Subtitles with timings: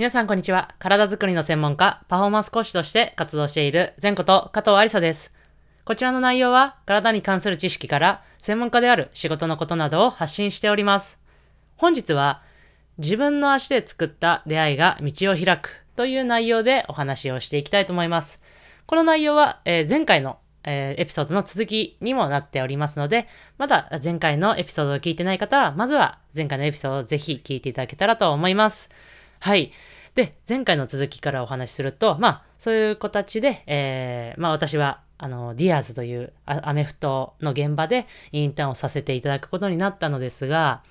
[0.00, 0.74] 皆さんこんにちは。
[0.78, 5.30] 体づくりの専門家、パフォーマンス講師として活動している前こと加藤ありさです。
[5.84, 11.18] こちらの内容は体に関する知識から専門家である仕事のことなどを発信しております。
[11.76, 12.40] 本日は
[12.96, 18.40] 自分の足で作った出会いが道を開くという内容でお話をしていきたいと思います。
[18.86, 23.28] この内容は、えー前回の、えーエピソードの続きにもなっておりますので、
[23.58, 28.88] まだ前回のエピソードを聞いてない方は、まずは前回のエピソードをぜひ聞いていただけたらと思います。
[29.40, 29.72] はい。
[30.14, 40.82] で、前回の続きからお話しすると、まあ、そういう形で、えーまあ私は、あの、ディアーズというアメフトの現場でインターンをさせていただくことになったのですが、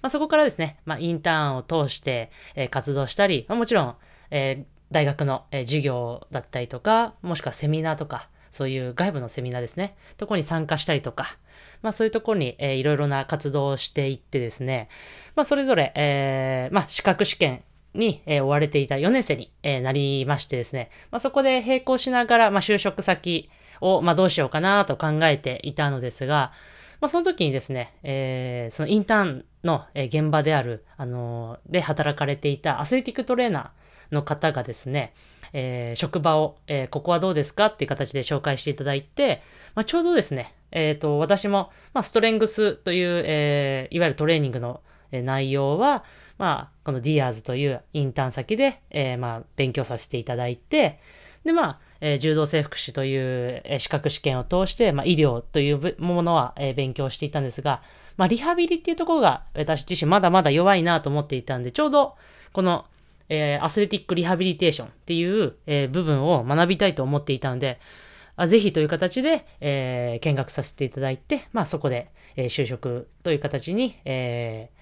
[0.00, 3.96] まあそこからですね、まあインターンを通して、えー活動したり、まあもちろん、
[4.30, 11.36] えー大学の、えー授業だったりとか、もしくはセミナーとか、そういう外部のセミナーですね、とこに参加したりとか、
[11.82, 14.88] まあそういうところに、えーいろいろな活動をしていってですね、
[15.34, 17.62] まあそれぞれ、えーまあ資格試験
[17.94, 26.52] に、えー追われていた4年生に、えーなりましてですね、まあそこで並行しながら、まあ就職先を、まあどうしようかなと考えていたのですが、
[27.00, 35.12] まあその時にですね、えーそのインターンの、現場である、あので働かれていたアスレティックトレーナーの方がですね、
[35.52, 39.42] え職場を、えここはどうですかっていう形で紹介していただいて、
[39.74, 44.80] ま、ちょうどですね、えっ、と、私も、ま、ストレングスという、えいわゆるトレーニングの
[45.12, 46.04] 内容は、
[46.38, 51.00] まあ、このディアーズというインターン先で、えーまあ、勉強させていただいて、
[51.44, 57.82] で、まあ、えー柔道整復師という、え資格試験を通して、まあ、医療というものは、えー勉強していたんですが、
[58.16, 62.16] まあ、リハビリっていうところが私自身まだまだ弱いなと思っていたんで、ちょうど、
[62.52, 62.84] この、
[63.28, 67.80] えーアスレティックリハビリテーションっていう、えー部分を学びたいと思っていたので、
[68.36, 74.77] あぜひという形で、えー見学させていただいて、まあそこで、えー就職という形に、えー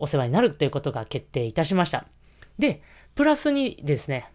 [0.00, 2.06] お世話になるということが決定いたしました。
[2.58, 2.82] で、
[3.14, 4.30] プラスにですね、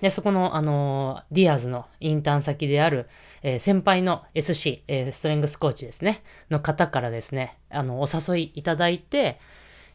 [0.00, 3.08] で、そこの、あのーディアーズのインターン先である、
[3.42, 9.38] えー先輩の SC、えーストレングスコーチですね、の方からですね、あの、お誘いいただいて、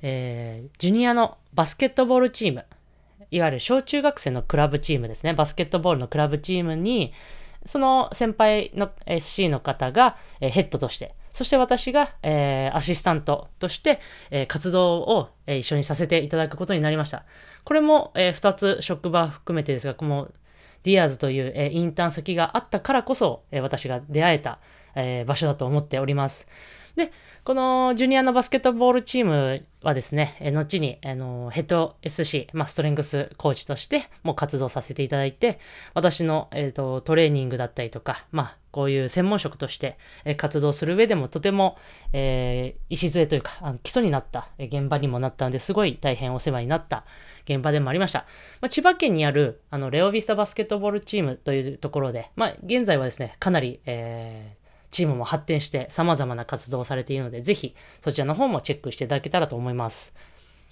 [0.01, 2.65] えージュニアのバスケットボールチーム、
[3.31, 7.13] いわゆる小中学生のクラブチームですね、バスケットボールのクラブチームに、
[7.65, 13.99] その先輩の SC の方が、ヘッドとして、そして私が、えーアシスタントとして、
[14.31, 17.25] えー活動を、えー一緒にさせていただくことになりました。
[17.63, 20.31] これも、え2つ職場含めてですが、この
[20.83, 24.59] ディアーズという、えーインターン先があったからこそ、えー私が出会えた、
[24.95, 26.47] えー場所だと思っております。
[26.95, 27.11] で、
[27.43, 35.59] このジュニアのバスケットボールチームはですね、え後に、あのヘッド SC、まあ、ストレングスコーチとしても活動させていただいて、
[35.93, 41.77] 私の、えーとトレーニングだったりとか、まあ、こういう専門職として、え活動する上でもとても、
[42.13, 47.05] えー礎というか、あの基礎になった現場にもなったので、すごい大変お世話になった
[47.45, 48.25] 現場でもありました。
[48.61, 54.58] まあ、千葉県にある、あの、レオビスタバスケットボールチームというところで、まあ、現在はですね、かなり、えー
[54.91, 60.13] チームも発展して様々な活動をされているので、ぜひそちらの方もチェックしていただけたらと思います。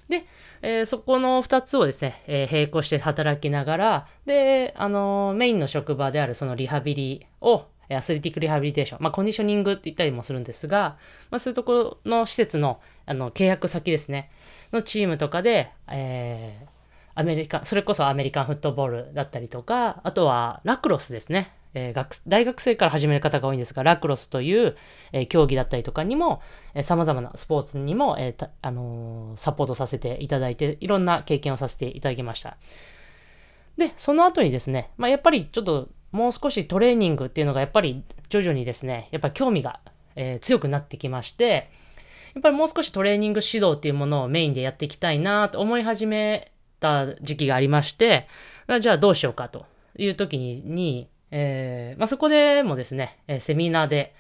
[0.10, 0.26] で、
[0.62, 10.98] えーそこの2つをですね、えー並行して働きながら、で、あのーメインの職場であるそのリハビリを、アスレティックリハビリテーション、まあ、コンディショニングって言ったりもするんですが、
[11.32, 14.30] まあ、そういうところの施設の、あの、契約先ですね、
[14.74, 16.78] のチームとかで、えー
[17.20, 21.52] アメリカ、それこそアメリカンフットボールだったりとか、あとはラクロスですね。
[21.78, 24.76] え学大学生から始める方が多いんですが、ラクロスという、
[25.12, 26.42] えー競技だったりとかにも、
[26.74, 32.58] えー様々なスポーツにも、えーあのサポートさせていただいて、いろんな経験をさせていただきました。
[33.78, 39.80] で、その後にですね、まあ、やっぱりちょっともう少しトレーニングっていうのがやっぱり徐々にですね、やっぱ興味が、
[40.16, 41.70] え強くなってきまして、
[42.34, 48.28] やっぱりもう少しトレーニング指導っていうものをメインでやっていきたいなと思い始めた時期がありまして、
[48.82, 49.66] じゃあどうしようかと
[49.98, 54.14] いう時、にえーまあ、そこでもですね、えーセミナーで、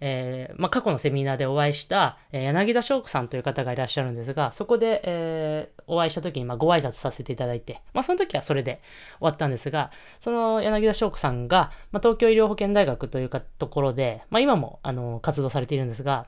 [0.00, 8.80] えーまあ、過去のセミナーでお会いした、えー柳田翔子さんという方がいらっしゃるんですが、そこで、えーお会いした時に、まあ、ご挨拶させていただいて、まあ、その時はそれで
[9.18, 16.26] 終わったんですが、その柳田翔子さんが、まあ、東京医療保険大学というかところで、まあ、今もあの活動されているんですが、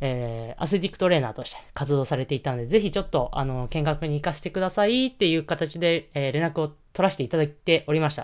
[0.00, 8.22] えーアスレティックトレーナーとして活動されていたので、ぜひちょっと、あの、見学に行かせてくださいっていう形で、えー連絡を取らせていただいておりました。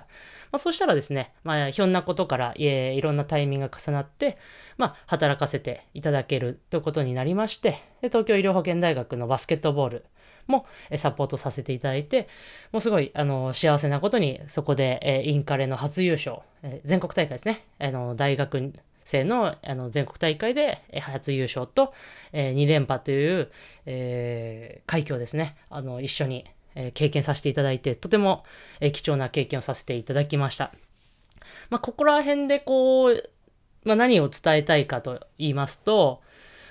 [0.51, 4.37] まあ、そうしたらですね、まあ、ひょんなことから、えいろんなタイミングが重なって、
[4.79, 10.07] まあ、働かせていただけるということになりまして、で東京医療保険大学のバスケットボール
[10.49, 10.67] も
[10.97, 12.29] サポートさせていただいて、
[12.73, 18.73] もうすごい、あの、幸せなことに、そこで、えインカレの初優勝、え全国大会ですね、あの、大学
[19.05, 21.95] 生のあの全国大会で初優勝と、
[22.33, 23.53] え2連覇という、
[23.87, 26.45] え快挙をですね、あの、一緒に、
[26.75, 28.45] え、経験させていただいて、とても、
[28.81, 30.73] え、貴重な経験をさせていただきました。
[31.71, 33.31] まあ、ここら辺でこう、
[33.85, 36.23] まあ、何を伝えたいかと言いますと、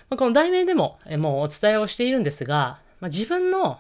[0.10, 3.80] まあ、この題名でも、え、もうお伝えをしているんですが、まあ、自分の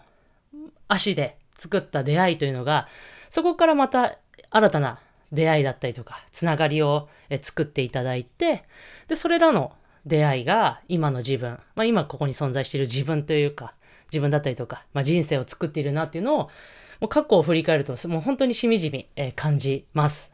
[0.87, 2.87] 足で作った出会いというのが、
[3.29, 4.17] そこからまた
[4.49, 4.99] 新たな
[5.31, 7.09] 出会いだったりとか、つながりを
[7.41, 8.63] 作っていただいて、
[9.07, 9.73] で、それらの
[10.05, 13.73] 出会いが今の自分、まあ今ここに存在している自分というか、
[14.13, 16.37] 自分だったりとか、まあ人生を作っているなっていうのを、
[16.99, 20.31] もう過去を振り返ると、もう本当にしみじみ、え感じます。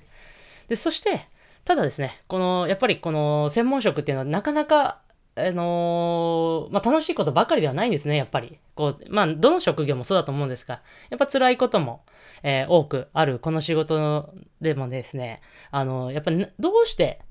[0.68, 1.28] で、そして、
[1.66, 5.02] ただですね、この、やっぱりこの専門職っていうのはなかなか
[5.40, 8.60] あのー、まあ、楽しいことばかりではないんですね、やっぱり。
[8.76, 12.04] こう、まあ、どの職業もそうだと思うんですが、やっぱ辛いことも、
[12.44, 15.42] えー、多くある、この仕事でもですね、
[15.72, 17.22] あのー、やっぱどうして、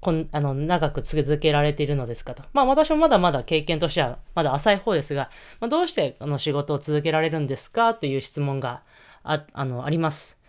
[0.00, 2.42] こんあの長く続けられているのですかと。
[2.52, 8.82] まあ私もまだまだ経験としてはまだ浅い方ですが、まあ、どうしてこの仕事を続けられるんですかという質問が
[9.22, 10.40] ああのあります。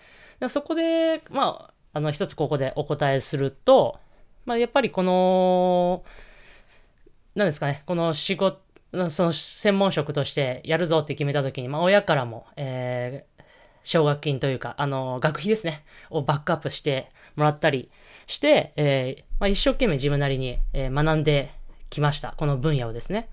[0.49, 3.99] そこで、まあ、あの一つここでお答えすると、
[4.45, 6.03] まあ、やっぱりこの、
[7.35, 8.59] 何ですかね、この仕事、
[9.09, 13.43] その専門職としてやるぞって決めた時に、まあ、親からも、えー、
[13.83, 17.91] 奨学金というか、あの、学費ですね、をバックアップしてもらったり
[18.31, 21.51] して、えー、まあ、一生懸命自分なりに、え、学んで
[21.89, 22.33] きました。
[22.37, 23.29] この分野をですね。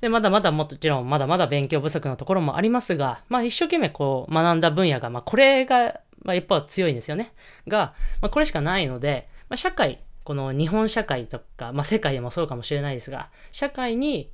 [0.00, 7.32] で、まだまだもちろん、まだまだ勉強不足のところもありますが、まあ、一生懸命こう、学んだ分野が、まあ、これが、まあ、やっぱ強いんですよね。
[7.66, 14.30] が、まあ、これしかないので、まあ、社会、この日本社会とか、まあ、世界でもそうかもしれないですが、社会に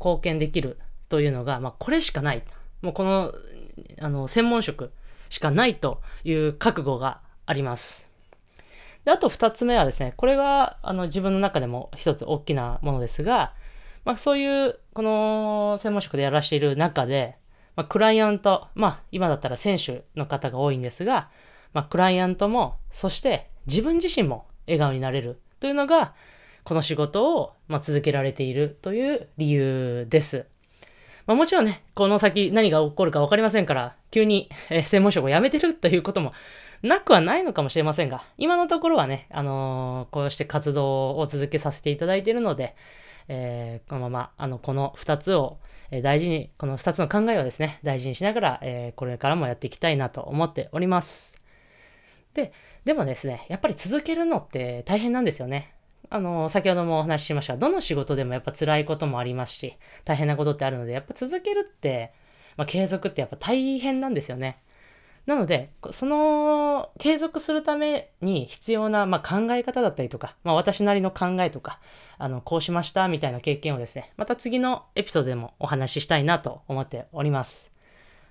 [0.00, 0.78] 貢献できる
[1.08, 2.42] というのが、まあ、これしかない。
[2.82, 3.32] もうこの、
[4.00, 4.90] あの、専門職
[5.28, 8.13] しかないという覚悟があります。
[9.04, 13.52] で、あと二つ目はですね、これが、あの、自分の中でも一つ大きなものですが、
[14.04, 17.36] まあ、そういう、この専門職でやらしている中で、
[17.76, 21.30] まあ、クライアント、まあ、今だったら選手の方が多いんですが、
[21.72, 26.14] まあ、クライアントも、そして自分自身も笑顔になれるというのが、
[26.62, 30.46] この仕事を、ま続けられているという理由です。
[31.26, 36.32] まあ、もちろんね、この先何が起こるか分かりませんから、急に、え専門職を辞めてるということも
[36.82, 42.76] なくはないのかもしれませんが、今のところはね、あのー、こうして活動を続けさせていただいているので、
[43.26, 45.58] えー、このまま、あの、この2つを、
[45.90, 51.36] え大事に、この2つの考えをですね、大事にしながら、え、これからもやっていきたいなと思っております。
[52.34, 52.52] で、
[52.84, 55.74] でもですね、やっぱり続けるのって大変なんですよね。
[56.10, 57.56] あの、先ほどもお話ししました。
[57.56, 62.12] どの仕事でもやっぱ辛いこともありますし、大変なことってあるので、やっぱ続けるって、
[62.56, 64.58] まあ、継続ってやっぱ大変なんですよね。
[65.26, 71.80] なので、その継続するために必要な、まあ、考え方だったりとか、まあ、私なりの考えとか、
[72.18, 77.72] あの、こうしましたみたいな経験をですね、また次のエピソードでもお話ししたいなと思っております。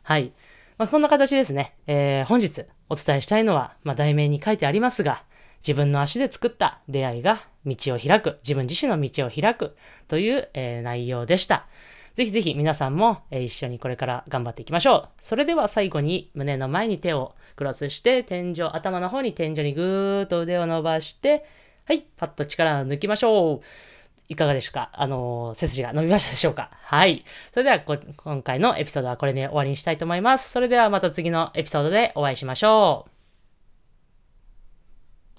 [0.04, 0.34] はい。
[0.78, 5.24] まあ、そんな形ですね、えー、本日お伝えしたいのは、まあ、題名に書いてありますが、
[5.66, 9.76] 自分の足で作った出会いが道を開く、自分自身の道を開く
[10.08, 11.66] という、えー、内容でした。
[12.16, 15.10] ぜひぜひ皆さんも、え、一緒にこれから頑張っていきましょう。
[15.20, 21.46] それでは最後に胸の前に手をクロスして天井、頭の方に天井にぐーっと腕を伸ばして、
[21.86, 23.62] はい、パッと力を抜きましょう。
[24.30, 24.90] いかがでしょうか？
[24.94, 26.70] あの、背筋が伸びましたでしょうか？
[26.72, 27.26] はい。
[27.52, 30.50] それでは今回のエピソードはこれで終わりにしたいと思います。
[30.50, 33.13] それではまた次のエピソードでお会いしましょう。